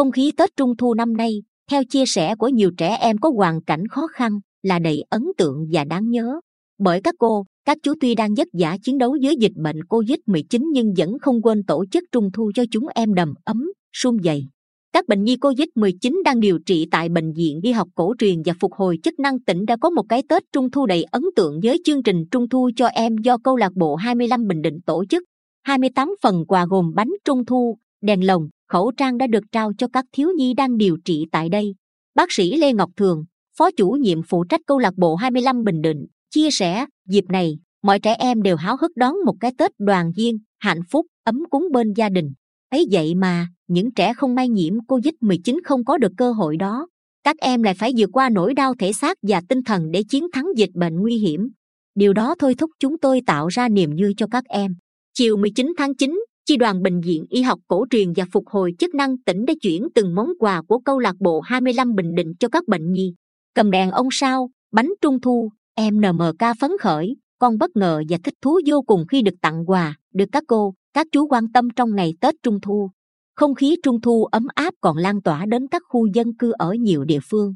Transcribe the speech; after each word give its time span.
không 0.00 0.12
khí 0.12 0.32
tết 0.36 0.56
trung 0.56 0.76
thu 0.76 0.94
năm 0.94 1.16
nay 1.16 1.42
theo 1.70 1.84
chia 1.84 2.06
sẻ 2.06 2.34
của 2.34 2.48
nhiều 2.48 2.70
trẻ 2.76 2.96
em 3.00 3.18
có 3.18 3.30
hoàn 3.36 3.62
cảnh 3.62 3.86
khó 3.90 4.06
khăn 4.06 4.40
là 4.62 4.78
đầy 4.78 5.04
ấn 5.10 5.22
tượng 5.38 5.66
và 5.72 5.84
đáng 5.84 6.10
nhớ 6.10 6.40
bởi 6.78 7.00
các 7.04 7.14
cô 7.18 7.44
các 7.64 7.78
chú 7.82 7.94
tuy 8.00 8.14
đang 8.14 8.34
vất 8.34 8.48
vả 8.52 8.76
chiến 8.82 8.98
đấu 8.98 9.16
với 9.22 9.36
dịch 9.36 9.52
bệnh 9.56 9.84
covid 9.84 10.18
19 10.26 10.70
nhưng 10.72 10.94
vẫn 10.96 11.18
không 11.18 11.42
quên 11.42 11.62
tổ 11.62 11.84
chức 11.90 12.04
trung 12.12 12.30
thu 12.32 12.50
cho 12.54 12.64
chúng 12.70 12.86
em 12.94 13.14
đầm 13.14 13.34
ấm 13.44 13.72
sum 13.92 14.16
dày 14.24 14.48
các 14.92 15.08
bệnh 15.08 15.24
nhi 15.24 15.36
COVID-19 15.36 16.22
đang 16.24 16.40
điều 16.40 16.58
trị 16.66 16.86
tại 16.90 17.08
Bệnh 17.08 17.32
viện 17.32 17.60
Y 17.62 17.72
học 17.72 17.88
cổ 17.94 18.14
truyền 18.18 18.42
và 18.44 18.52
phục 18.60 18.72
hồi 18.72 18.98
chức 19.02 19.18
năng 19.18 19.40
tỉnh 19.40 19.66
đã 19.66 19.76
có 19.76 19.90
một 19.90 20.04
cái 20.08 20.22
Tết 20.28 20.42
Trung 20.52 20.70
thu 20.70 20.86
đầy 20.86 21.02
ấn 21.02 21.22
tượng 21.36 21.60
với 21.62 21.80
chương 21.84 22.02
trình 22.02 22.24
Trung 22.30 22.48
thu 22.48 22.70
cho 22.76 22.86
em 22.86 23.16
do 23.18 23.38
câu 23.44 23.56
lạc 23.56 23.72
bộ 23.74 23.96
25 23.96 24.46
Bình 24.46 24.62
Định 24.62 24.78
tổ 24.86 25.04
chức. 25.10 25.22
28 25.62 26.08
phần 26.22 26.44
quà 26.48 26.66
gồm 26.66 26.92
bánh 26.94 27.10
Trung 27.24 27.44
thu, 27.44 27.78
đèn 28.02 28.26
lồng, 28.26 28.48
khẩu 28.68 28.92
trang 28.96 29.18
đã 29.18 29.26
được 29.26 29.44
trao 29.52 29.72
cho 29.78 29.88
các 29.92 30.04
thiếu 30.12 30.28
nhi 30.36 30.54
đang 30.54 30.76
điều 30.76 30.96
trị 31.04 31.24
tại 31.32 31.48
đây. 31.48 31.74
Bác 32.14 32.32
sĩ 32.32 32.56
Lê 32.56 32.72
Ngọc 32.72 32.90
Thường, 32.96 33.24
Phó 33.60 33.70
chủ 33.70 33.90
nhiệm 33.90 34.22
phụ 34.22 34.44
trách 34.48 34.60
câu 34.66 34.78
lạc 34.78 34.94
bộ 34.96 35.14
25 35.14 35.64
Bình 35.64 35.82
Định, 35.82 36.06
chia 36.30 36.50
sẻ, 36.50 36.86
dịp 37.08 37.24
này, 37.28 37.58
mọi 37.82 37.98
trẻ 37.98 38.14
em 38.14 38.42
đều 38.42 38.56
háo 38.56 38.76
hức 38.80 38.96
đón 38.96 39.14
một 39.26 39.34
cái 39.40 39.52
Tết 39.58 39.70
đoàn 39.78 40.12
viên, 40.16 40.38
hạnh 40.58 40.80
phúc, 40.90 41.06
ấm 41.24 41.42
cúng 41.50 41.68
bên 41.72 41.92
gia 41.96 42.08
đình. 42.08 42.32
ấy 42.70 42.86
vậy 42.90 43.14
mà, 43.14 43.48
những 43.68 43.94
trẻ 43.94 44.14
không 44.14 44.34
may 44.34 44.48
nhiễm 44.48 44.74
Covid-19 44.88 45.58
không 45.64 45.84
có 45.84 45.98
được 45.98 46.12
cơ 46.16 46.32
hội 46.32 46.56
đó. 46.56 46.88
Các 47.24 47.36
em 47.38 47.62
lại 47.62 47.74
phải 47.74 47.92
vượt 47.96 48.10
qua 48.12 48.28
nỗi 48.28 48.54
đau 48.54 48.74
thể 48.78 48.92
xác 48.92 49.18
và 49.22 49.42
tinh 49.48 49.62
thần 49.62 49.90
để 49.90 50.02
chiến 50.08 50.26
thắng 50.32 50.46
dịch 50.56 50.70
bệnh 50.74 51.00
nguy 51.00 51.16
hiểm. 51.16 51.48
Điều 51.94 52.12
đó 52.12 52.34
thôi 52.38 52.54
thúc 52.54 52.70
chúng 52.78 52.98
tôi 52.98 53.20
tạo 53.26 53.48
ra 53.48 53.68
niềm 53.68 53.90
vui 54.00 54.14
cho 54.16 54.26
các 54.30 54.44
em. 54.44 54.74
Chiều 55.14 55.36
19 55.36 55.72
tháng 55.78 55.96
9, 55.96 56.19
Chi 56.46 56.56
đoàn 56.56 56.82
Bệnh 56.82 57.00
viện 57.00 57.26
Y 57.28 57.42
học 57.42 57.60
cổ 57.68 57.86
truyền 57.90 58.12
và 58.16 58.24
phục 58.32 58.48
hồi 58.48 58.74
chức 58.78 58.94
năng 58.94 59.18
tỉnh 59.18 59.44
đã 59.44 59.54
chuyển 59.62 59.88
từng 59.94 60.14
món 60.14 60.28
quà 60.38 60.62
của 60.62 60.78
câu 60.78 60.98
lạc 60.98 61.16
bộ 61.20 61.40
25 61.40 61.94
Bình 61.94 62.14
Định 62.14 62.34
cho 62.40 62.48
các 62.48 62.68
bệnh 62.68 62.92
nhi. 62.92 63.14
Cầm 63.54 63.70
đèn 63.70 63.90
ông 63.90 64.08
sao, 64.12 64.50
bánh 64.72 64.90
trung 65.00 65.20
thu, 65.20 65.50
em 65.74 66.00
NMK 66.00 66.56
phấn 66.60 66.70
khởi, 66.80 67.16
con 67.38 67.58
bất 67.58 67.76
ngờ 67.76 68.02
và 68.08 68.18
thích 68.24 68.34
thú 68.42 68.60
vô 68.66 68.82
cùng 68.82 69.06
khi 69.06 69.22
được 69.22 69.34
tặng 69.42 69.64
quà, 69.66 69.96
được 70.14 70.28
các 70.32 70.44
cô, 70.46 70.74
các 70.94 71.06
chú 71.12 71.26
quan 71.26 71.52
tâm 71.52 71.68
trong 71.76 71.94
ngày 71.94 72.14
Tết 72.20 72.34
Trung 72.42 72.60
Thu. 72.60 72.90
Không 73.36 73.54
khí 73.54 73.76
trung 73.82 74.00
thu 74.00 74.24
ấm 74.24 74.46
áp 74.54 74.74
còn 74.80 74.96
lan 74.96 75.22
tỏa 75.22 75.46
đến 75.46 75.66
các 75.70 75.82
khu 75.88 76.06
dân 76.14 76.36
cư 76.36 76.52
ở 76.58 76.72
nhiều 76.72 77.04
địa 77.04 77.20
phương. 77.30 77.54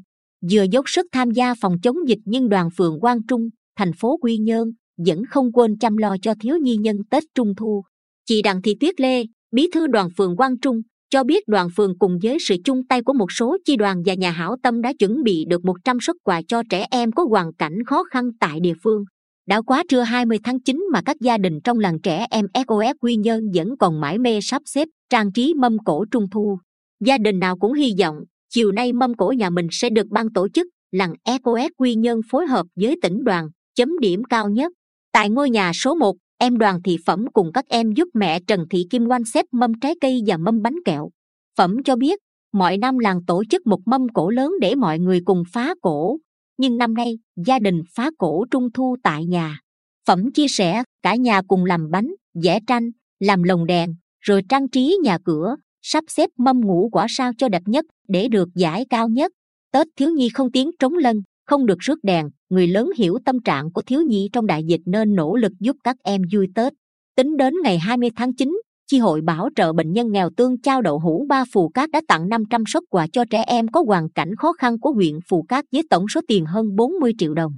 Vừa 0.51 0.63
dốc 0.71 0.89
sức 0.89 1.05
tham 1.11 1.31
gia 1.31 1.53
phòng 1.61 1.75
chống 1.83 1.95
dịch 2.07 2.19
nhưng 2.25 2.49
đoàn 2.49 2.69
phường 2.77 2.99
quang 2.99 3.25
trung 3.27 3.49
thành 3.77 3.93
phố 3.93 4.17
quy 4.21 4.37
nhơn 4.37 4.71
vẫn 4.97 5.25
không 5.29 5.51
quên 5.51 5.77
chăm 5.77 5.97
lo 5.97 6.15
cho 6.21 6.33
thiếu 6.41 6.57
nhi 6.61 6.75
nhân 6.77 6.97
tết 7.09 7.23
trung 7.35 7.55
thu 7.55 7.83
chị 8.25 8.41
đặng 8.41 8.61
thị 8.61 8.75
tuyết 8.79 9.01
lê 9.01 9.23
bí 9.51 9.69
thư 9.73 9.87
đoàn 9.87 10.09
phường 10.17 10.37
quang 10.37 10.59
trung 10.59 10.81
cho 11.09 11.23
biết 11.23 11.47
đoàn 11.47 11.67
phường 11.75 11.97
cùng 11.99 12.17
với 12.23 12.37
sự 12.39 12.55
chung 12.65 12.87
tay 12.89 13.01
của 13.01 13.13
một 13.13 13.31
số 13.31 13.57
chi 13.65 13.75
đoàn 13.75 14.03
và 14.05 14.13
nhà 14.13 14.31
hảo 14.31 14.55
tâm 14.63 14.81
đã 14.81 14.93
chuẩn 14.99 15.23
bị 15.23 15.45
được 15.49 15.65
100 15.65 15.97
suất 16.01 16.15
quà 16.23 16.41
cho 16.47 16.63
trẻ 16.69 16.87
em 16.91 17.11
có 17.11 17.25
hoàn 17.29 17.53
cảnh 17.53 17.83
khó 17.85 18.03
khăn 18.03 18.29
tại 18.39 18.59
địa 18.59 18.73
phương 18.83 19.03
đã 19.47 19.61
quá 19.61 19.83
trưa 19.89 20.01
20 20.01 20.39
tháng 20.43 20.59
9 20.59 20.87
mà 20.91 21.01
các 21.05 21.17
gia 21.21 21.37
đình 21.37 21.59
trong 21.63 21.79
làng 21.79 22.01
trẻ 22.01 22.25
em 22.29 22.45
SOS 22.53 22.95
Quy 23.01 23.15
Nhơn 23.15 23.51
vẫn 23.53 23.77
còn 23.77 24.01
mãi 24.01 24.17
mê 24.17 24.39
sắp 24.41 24.61
xếp 24.65 24.87
trang 25.09 25.31
trí 25.31 25.53
mâm 25.53 25.77
cổ 25.85 26.05
trung 26.11 26.27
thu. 26.31 26.59
Gia 27.05 27.17
đình 27.17 27.39
nào 27.39 27.57
cũng 27.57 27.73
hy 27.73 27.93
vọng 27.99 28.15
chiều 28.49 28.71
nay 28.71 28.93
mâm 28.93 29.13
cổ 29.13 29.33
nhà 29.37 29.49
mình 29.49 29.67
sẽ 29.71 29.89
được 29.89 30.07
ban 30.07 30.33
tổ 30.33 30.47
chức 30.49 30.67
làng 30.91 31.13
SOS 31.25 31.71
Quy 31.77 31.95
Nhơn 31.95 32.21
phối 32.31 32.47
hợp 32.47 32.65
với 32.75 32.95
tỉnh 33.01 33.23
đoàn 33.23 33.47
chấm 33.75 33.99
điểm 33.99 34.23
cao 34.23 34.49
nhất. 34.49 34.71
Tại 35.13 35.29
ngôi 35.29 35.49
nhà 35.49 35.71
số 35.73 35.95
1, 35.95 36.15
em 36.45 36.57
đoàn 36.57 36.81
thị 36.83 36.97
phẩm 37.05 37.25
cùng 37.33 37.51
các 37.53 37.65
em 37.69 37.91
giúp 37.91 38.07
mẹ 38.13 38.39
Trần 38.47 38.65
Thị 38.69 38.87
Kim 38.89 39.07
Oanh 39.07 39.25
xếp 39.25 39.45
mâm 39.51 39.79
trái 39.79 39.95
cây 40.01 40.21
và 40.27 40.37
mâm 40.37 40.61
bánh 40.61 40.75
kẹo. 40.85 41.09
Phẩm 41.57 41.77
cho 41.85 41.95
biết, 41.95 42.19
mọi 42.53 42.77
năm 42.77 42.97
làng 42.97 43.25
tổ 43.27 43.43
chức 43.49 43.67
một 43.67 43.79
mâm 43.85 44.01
cổ 44.13 44.29
lớn 44.29 44.51
để 44.61 44.75
mọi 44.75 44.99
người 44.99 45.21
cùng 45.25 45.43
phá 45.53 45.73
cổ, 45.81 46.17
nhưng 46.57 46.77
năm 46.77 46.93
nay 46.93 47.17
gia 47.45 47.59
đình 47.59 47.81
phá 47.95 48.09
cổ 48.17 48.45
trung 48.51 48.71
thu 48.73 48.95
tại 49.03 49.25
nhà. 49.25 49.59
Phẩm 50.07 50.31
chia 50.31 50.47
sẻ 50.49 50.83
cả 51.01 51.15
nhà 51.15 51.41
cùng 51.47 51.65
làm 51.65 51.91
bánh 51.91 52.07
vẽ 52.43 52.59
tranh 52.67 52.89
làm 53.19 53.43
lồng 53.43 53.65
đèn 53.65 53.95
rồi 54.21 54.41
trang 54.49 54.69
trí 54.69 54.97
nhà 55.03 55.17
cửa 55.25 55.55
sắp 55.81 56.03
xếp 56.07 56.29
mâm 56.37 56.61
ngũ 56.61 56.89
quả 56.91 57.05
sao 57.09 57.31
cho 57.37 57.49
đẹp 57.49 57.63
nhất 57.65 57.85
để 58.07 58.27
được 58.27 58.49
giải 58.55 58.85
cao 58.89 59.09
nhất. 59.09 59.31
Tết 59.71 59.87
thiếu 59.95 60.09
nhi 60.09 60.29
không 60.29 60.51
tiếng 60.51 60.71
trống 60.79 60.93
lân 60.93 61.21
không 61.45 61.65
được 61.65 61.79
rước 61.79 61.99
đèn 62.03 62.29
người 62.49 62.67
lớn 62.67 62.89
hiểu 62.97 63.17
tâm 63.25 63.39
trạng 63.39 63.71
của 63.71 63.81
thiếu 63.81 64.01
nhi 64.01 64.29
trong 64.33 64.45
đại 64.45 64.63
dịch 64.63 64.81
nên 64.85 65.15
nỗ 65.15 65.35
lực 65.35 65.51
giúp 65.59 65.75
các 65.83 65.95
em 66.03 66.21
vui 66.33 66.47
tết. 66.55 66.73
Tính 67.15 67.37
đến 67.37 67.53
ngày 67.63 67.79
20 67.79 68.09
tháng 68.15 68.35
9, 68.35 68.61
chi 68.87 68.99
hội 68.99 69.21
bảo 69.21 69.49
trợ 69.55 69.73
bệnh 69.73 69.91
nhân 69.91 70.11
nghèo 70.11 70.29
tương 70.37 70.61
trao 70.61 70.81
đậu 70.81 70.99
hũ 70.99 71.25
ba 71.29 71.43
phù 71.53 71.69
cát 71.69 71.89
đã 71.91 72.01
tặng 72.07 72.29
500 72.29 72.63
suất 72.67 72.83
quà 72.89 73.07
cho 73.13 73.25
trẻ 73.29 73.43
em 73.47 73.67
có 73.67 73.83
hoàn 73.87 74.09
cảnh 74.09 74.35
khó 74.35 74.53
khăn 74.53 74.79
của 74.79 74.91
huyện 74.91 75.19
phù 75.29 75.43
cát 75.49 75.65
với 75.71 75.83
tổng 75.89 76.05
số 76.07 76.21
tiền 76.27 76.45
hơn 76.45 76.75
40 76.75 77.11
triệu 77.17 77.33
đồng. 77.33 77.51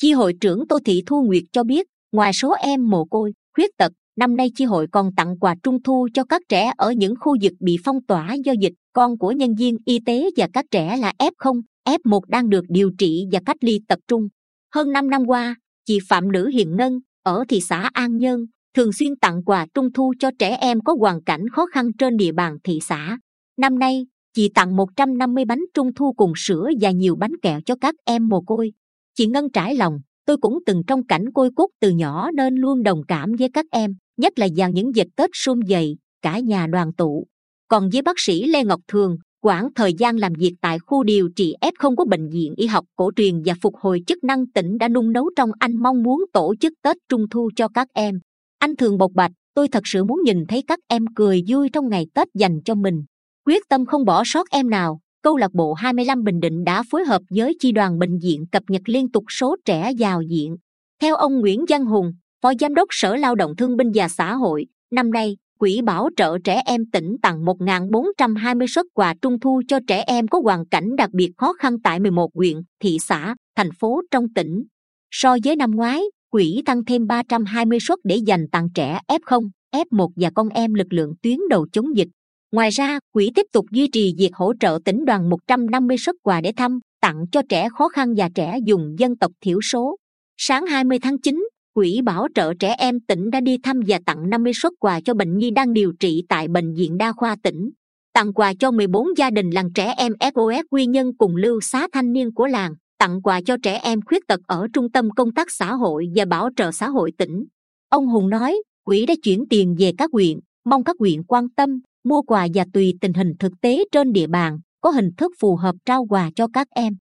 Chi 0.00 0.12
hội 0.12 0.34
trưởng 0.40 0.68
tô 0.68 0.78
thị 0.84 1.02
thu 1.06 1.22
nguyệt 1.22 1.42
cho 1.52 1.64
biết 1.64 1.86
ngoài 2.12 2.32
số 2.32 2.52
em 2.52 2.90
mồ 2.90 3.04
côi 3.04 3.32
khuyết 3.56 3.70
tật 3.78 3.92
năm 4.16 4.36
nay 4.36 4.50
chi 4.54 4.64
hội 4.64 4.86
còn 4.92 5.14
tặng 5.14 5.38
quà 5.38 5.54
trung 5.62 5.82
thu 5.82 6.08
cho 6.14 6.24
các 6.24 6.42
trẻ 6.48 6.72
ở 6.76 6.92
những 6.92 7.14
khu 7.20 7.36
vực 7.42 7.52
bị 7.60 7.76
phong 7.84 8.04
tỏa 8.08 8.34
do 8.44 8.52
dịch 8.60 8.72
con 8.92 9.18
của 9.18 9.32
nhân 9.32 9.54
viên 9.54 9.76
y 9.84 9.98
tế 10.06 10.30
và 10.36 10.48
các 10.52 10.64
trẻ 10.70 10.96
là 10.96 11.12
f 11.18 11.62
F1 11.84 12.20
đang 12.28 12.48
được 12.48 12.64
điều 12.68 12.90
trị 12.98 13.24
và 13.32 13.40
cách 13.46 13.56
ly 13.60 13.80
tập 13.88 13.98
trung 14.08 14.28
hơn 14.74 14.92
5 14.92 15.10
năm 15.10 15.22
qua 15.26 15.56
chị 15.84 15.98
phạm 16.08 16.32
nữ 16.32 16.48
hiền 16.48 16.76
ngân 16.76 16.98
ở 17.22 17.44
thị 17.48 17.60
xã 17.60 17.90
an 17.92 18.18
nhơn 18.18 18.46
thường 18.76 18.92
xuyên 18.92 19.16
tặng 19.16 19.44
quà 19.44 19.66
trung 19.74 19.92
thu 19.92 20.12
cho 20.18 20.30
trẻ 20.38 20.56
em 20.56 20.80
có 20.80 20.96
hoàn 21.00 21.22
cảnh 21.22 21.48
khó 21.48 21.66
khăn 21.66 21.90
trên 21.98 22.16
địa 22.16 22.32
bàn 22.32 22.56
thị 22.64 22.78
xã. 22.82 23.18
Năm 23.58 23.78
nay, 23.78 24.06
chị 24.34 24.50
tặng 24.54 24.76
150 24.76 25.44
bánh 25.44 25.60
trung 25.74 25.94
thu 25.94 26.12
cùng 26.12 26.32
sữa 26.36 26.68
và 26.80 26.90
nhiều 26.90 27.16
bánh 27.16 27.32
kẹo 27.42 27.60
cho 27.66 27.74
các 27.80 27.94
em 28.04 28.28
mồ 28.28 28.40
côi. 28.40 28.72
Chị 29.14 29.26
Ngân 29.26 29.50
trải 29.52 29.74
lòng, 29.74 29.98
tôi 30.26 30.36
cũng 30.36 30.58
từng 30.66 30.82
trong 30.86 31.06
cảnh 31.06 31.32
côi 31.34 31.50
cút 31.56 31.70
từ 31.80 31.90
nhỏ 31.90 32.30
nên 32.34 32.54
luôn 32.54 32.82
đồng 32.82 33.02
cảm 33.08 33.32
với 33.38 33.48
các 33.54 33.66
em, 33.70 33.94
nhất 34.16 34.38
là 34.38 34.48
vào 34.56 34.70
những 34.70 34.94
dịp 34.94 35.06
Tết 35.16 35.30
sum 35.32 35.60
dày, 35.68 35.96
cả 36.22 36.38
nhà 36.38 36.66
đoàn 36.66 36.92
tụ. 36.94 37.26
Còn 37.68 37.88
với 37.92 38.02
bác 38.02 38.18
sĩ 38.18 38.44
Lê 38.44 38.64
Ngọc 38.64 38.80
Thường, 38.88 39.16
quãng 39.42 39.68
thời 39.74 39.94
gian 39.94 40.16
làm 40.16 40.32
việc 40.32 40.54
tại 40.60 40.78
khu 40.78 41.02
điều 41.02 41.28
trị 41.36 41.54
F0 41.60 41.96
của 41.96 42.04
Bệnh 42.04 42.28
viện 42.28 42.54
Y 42.56 42.66
học 42.66 42.84
cổ 42.96 43.10
truyền 43.16 43.42
và 43.44 43.54
phục 43.62 43.76
hồi 43.76 44.02
chức 44.06 44.24
năng 44.24 44.46
tỉnh 44.46 44.78
đã 44.78 44.88
nung 44.88 45.12
nấu 45.12 45.30
trong 45.36 45.50
anh 45.58 45.76
mong 45.76 46.02
muốn 46.02 46.24
tổ 46.32 46.54
chức 46.60 46.72
Tết 46.82 46.96
Trung 47.08 47.28
Thu 47.28 47.50
cho 47.56 47.68
các 47.68 47.88
em. 47.94 48.20
Anh 48.58 48.76
thường 48.76 48.98
bộc 48.98 49.12
bạch 49.14 49.32
tôi 49.54 49.68
thật 49.68 49.82
sự 49.84 50.04
muốn 50.04 50.20
nhìn 50.24 50.46
thấy 50.46 50.62
các 50.66 50.78
em 50.88 51.04
cười 51.14 51.42
vui 51.48 51.68
trong 51.72 51.88
ngày 51.88 52.06
tết 52.14 52.28
dành 52.34 52.60
cho 52.64 52.74
mình. 52.74 53.04
Quyết 53.46 53.62
tâm 53.68 53.86
không 53.86 54.04
bỏ 54.04 54.22
sót 54.26 54.50
em 54.50 54.70
nào. 54.70 55.00
Câu 55.22 55.36
lạc 55.36 55.52
bộ 55.52 55.72
25 55.72 56.24
Bình 56.24 56.40
Định 56.40 56.64
đã 56.64 56.82
phối 56.90 57.04
hợp 57.04 57.22
với 57.30 57.56
chi 57.60 57.72
đoàn 57.72 57.98
bệnh 57.98 58.18
viện 58.18 58.44
cập 58.52 58.62
nhật 58.68 58.82
liên 58.86 59.10
tục 59.12 59.24
số 59.28 59.56
trẻ 59.64 59.92
vào 59.98 60.22
diện. 60.22 60.56
Theo 61.00 61.16
ông 61.16 61.40
Nguyễn 61.40 61.64
Văn 61.68 61.84
Hùng, 61.84 62.12
Phó 62.42 62.52
Giám 62.60 62.74
đốc 62.74 62.88
Sở 62.90 63.16
Lao 63.16 63.34
động 63.34 63.56
Thương 63.56 63.76
binh 63.76 63.90
và 63.94 64.08
Xã 64.08 64.34
hội, 64.34 64.66
năm 64.92 65.10
nay, 65.10 65.36
Quỹ 65.62 65.80
Bảo 65.84 66.08
trợ 66.16 66.38
Trẻ 66.44 66.62
Em 66.66 66.80
tỉnh 66.92 67.16
tặng 67.22 67.44
1.420 67.44 68.66
suất 68.66 68.86
quà 68.94 69.14
trung 69.22 69.40
thu 69.40 69.62
cho 69.68 69.78
trẻ 69.86 70.04
em 70.06 70.28
có 70.28 70.40
hoàn 70.44 70.66
cảnh 70.66 70.96
đặc 70.96 71.10
biệt 71.12 71.30
khó 71.36 71.52
khăn 71.52 71.76
tại 71.84 72.00
11 72.00 72.30
huyện, 72.34 72.56
thị 72.80 72.98
xã, 73.00 73.34
thành 73.56 73.68
phố 73.80 74.02
trong 74.10 74.24
tỉnh. 74.34 74.64
So 75.10 75.36
với 75.44 75.56
năm 75.56 75.70
ngoái, 75.70 76.00
quỹ 76.30 76.62
tăng 76.66 76.84
thêm 76.84 77.06
320 77.06 77.78
suất 77.80 77.98
để 78.04 78.16
dành 78.16 78.46
tặng 78.52 78.68
trẻ 78.74 79.00
F0, 79.08 79.48
F1 79.74 80.08
và 80.16 80.30
con 80.34 80.48
em 80.48 80.74
lực 80.74 80.92
lượng 80.92 81.14
tuyến 81.22 81.38
đầu 81.50 81.66
chống 81.72 81.96
dịch. 81.96 82.08
Ngoài 82.52 82.70
ra, 82.70 82.98
quỹ 83.12 83.30
tiếp 83.34 83.46
tục 83.52 83.66
duy 83.70 83.88
trì 83.92 84.14
việc 84.18 84.30
hỗ 84.34 84.52
trợ 84.60 84.78
tỉnh 84.84 85.04
đoàn 85.04 85.30
150 85.30 85.96
suất 85.98 86.16
quà 86.22 86.40
để 86.40 86.52
thăm, 86.56 86.78
tặng 87.00 87.24
cho 87.32 87.42
trẻ 87.48 87.68
khó 87.78 87.88
khăn 87.88 88.14
và 88.16 88.28
trẻ 88.34 88.58
dùng 88.64 88.94
dân 88.98 89.16
tộc 89.16 89.32
thiểu 89.40 89.60
số. 89.60 89.96
Sáng 90.36 90.66
20 90.66 90.98
tháng 91.02 91.20
9, 91.20 91.41
Quỹ 91.74 92.00
Bảo 92.04 92.26
trợ 92.34 92.54
Trẻ 92.54 92.74
Em 92.78 93.00
tỉnh 93.00 93.30
đã 93.30 93.40
đi 93.40 93.58
thăm 93.62 93.80
và 93.86 93.98
tặng 94.06 94.30
50 94.30 94.52
suất 94.54 94.72
quà 94.80 95.00
cho 95.00 95.14
bệnh 95.14 95.38
nhi 95.38 95.50
đang 95.50 95.72
điều 95.72 95.92
trị 96.00 96.22
tại 96.28 96.48
Bệnh 96.48 96.74
viện 96.74 96.98
Đa 96.98 97.12
khoa 97.12 97.36
tỉnh. 97.42 97.70
Tặng 98.14 98.32
quà 98.32 98.52
cho 98.58 98.70
14 98.70 99.06
gia 99.16 99.30
đình 99.30 99.50
làng 99.50 99.72
trẻ 99.72 99.94
em 99.96 100.12
SOS 100.34 100.64
Quy 100.70 100.86
Nhân 100.86 101.16
cùng 101.18 101.36
lưu 101.36 101.60
xá 101.60 101.88
thanh 101.92 102.12
niên 102.12 102.34
của 102.34 102.46
làng. 102.46 102.74
Tặng 102.98 103.22
quà 103.22 103.40
cho 103.46 103.56
trẻ 103.62 103.78
em 103.78 104.00
khuyết 104.02 104.26
tật 104.28 104.40
ở 104.46 104.66
trung 104.72 104.90
tâm 104.92 105.10
công 105.10 105.32
tác 105.32 105.50
xã 105.50 105.74
hội 105.74 106.06
và 106.14 106.24
bảo 106.24 106.48
trợ 106.56 106.72
xã 106.72 106.88
hội 106.88 107.12
tỉnh. 107.18 107.44
Ông 107.88 108.06
hùng 108.06 108.30
nói, 108.30 108.56
quỹ 108.84 109.06
đã 109.06 109.14
chuyển 109.22 109.44
tiền 109.50 109.76
về 109.78 109.92
các 109.98 110.10
huyện, 110.12 110.38
mong 110.64 110.84
các 110.84 110.96
huyện 110.98 111.24
quan 111.24 111.48
tâm, 111.56 111.80
mua 112.04 112.22
quà 112.22 112.46
và 112.54 112.64
tùy 112.72 112.94
tình 113.00 113.12
hình 113.12 113.32
thực 113.38 113.52
tế 113.60 113.84
trên 113.92 114.12
địa 114.12 114.26
bàn, 114.26 114.58
có 114.80 114.90
hình 114.90 115.10
thức 115.16 115.32
phù 115.40 115.56
hợp 115.56 115.74
trao 115.84 116.06
quà 116.08 116.30
cho 116.36 116.46
các 116.52 116.66
em. 116.70 116.94